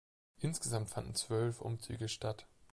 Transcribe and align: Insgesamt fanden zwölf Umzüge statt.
Insgesamt 0.39 0.89
fanden 0.89 1.13
zwölf 1.13 1.61
Umzüge 1.61 2.09
statt. 2.09 2.47